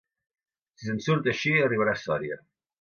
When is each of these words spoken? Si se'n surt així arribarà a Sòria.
Si 0.79 0.87
se'n 0.89 1.03
surt 1.09 1.31
així 1.35 1.55
arribarà 1.69 1.97
a 2.01 2.05
Sòria. 2.09 2.43